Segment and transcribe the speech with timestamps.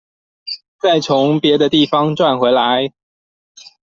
[0.81, 2.91] 再從別地方賺回來